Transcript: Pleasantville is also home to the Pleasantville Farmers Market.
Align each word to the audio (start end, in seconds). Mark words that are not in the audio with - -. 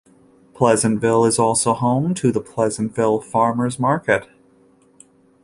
Pleasantville 0.55 1.25
is 1.25 1.37
also 1.37 1.75
home 1.75 2.15
to 2.15 2.31
the 2.31 2.41
Pleasantville 2.41 3.19
Farmers 3.21 3.77
Market. 3.77 4.27